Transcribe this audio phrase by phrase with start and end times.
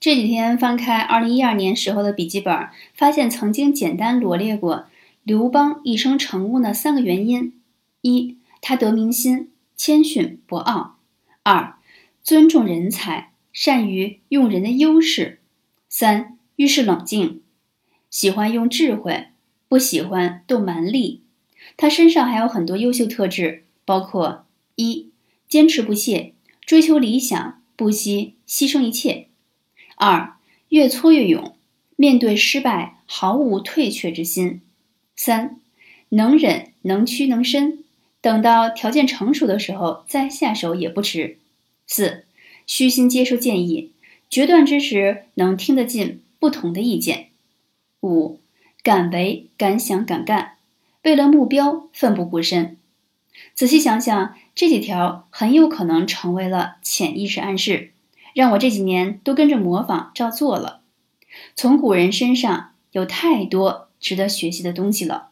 [0.00, 4.86] 这几天翻开二零一二年时候的笔记本，发现曾经简单罗列过
[5.24, 7.52] 刘邦一生成功的三个原因：
[8.00, 10.96] 一，他得民心，谦逊博傲；
[11.42, 11.74] 二，
[12.22, 15.36] 尊重人才，善于用人的优势；
[15.90, 17.42] 三，遇事冷静，
[18.08, 19.26] 喜欢用智慧，
[19.68, 21.20] 不喜欢动蛮力。
[21.76, 24.46] 他身上还有很多优秀特质，包括
[24.76, 25.10] 一，
[25.46, 26.32] 坚持不懈，
[26.64, 29.26] 追求理想，不惜牺牲一切。
[30.00, 30.32] 二
[30.70, 31.54] 越挫越勇，
[31.94, 34.62] 面对失败毫无退却之心。
[35.14, 35.60] 三
[36.08, 37.84] 能忍能屈能伸，
[38.22, 41.36] 等到条件成熟的时候再下手也不迟。
[41.86, 42.24] 四
[42.66, 43.92] 虚心接受建议，
[44.30, 47.26] 决断之时能听得进不同的意见。
[48.00, 48.40] 五
[48.82, 50.52] 敢为敢想敢干，
[51.02, 52.78] 为了目标奋不顾身。
[53.54, 57.90] 仔细想想，这几条很有可能成为了潜意识暗示。
[58.34, 60.82] 让我这几年都跟着模仿照做了，
[61.56, 65.29] 从古人身上有太多值得学习的东西了。